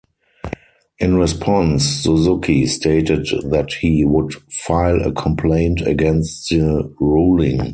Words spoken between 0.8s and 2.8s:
In response, Suzuki